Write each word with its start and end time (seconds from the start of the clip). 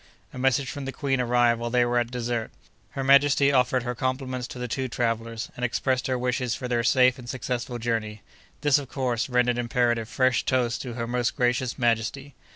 A 0.33 0.39
message 0.39 0.67
from 0.71 0.85
the 0.85 0.91
Queen 0.91 1.21
arrived 1.21 1.59
while 1.59 1.69
they 1.69 1.85
were 1.85 1.99
at 1.99 2.09
dessert. 2.09 2.49
Her 2.93 3.03
Majesty 3.03 3.51
offered 3.51 3.83
her 3.83 3.93
compliments 3.93 4.47
to 4.47 4.57
the 4.57 4.67
two 4.67 4.87
travellers, 4.87 5.51
and 5.55 5.63
expressed 5.63 6.07
her 6.07 6.17
wishes 6.17 6.55
for 6.55 6.67
their 6.67 6.83
safe 6.83 7.19
and 7.19 7.29
successful 7.29 7.77
journey. 7.77 8.23
This, 8.61 8.79
of 8.79 8.89
course, 8.89 9.29
rendered 9.29 9.59
imperative 9.59 10.09
fresh 10.09 10.43
toasts 10.43 10.79
to 10.79 10.93
"Her 10.93 11.05
most 11.05 11.35
gracious 11.35 11.77
Majesty." 11.77 12.33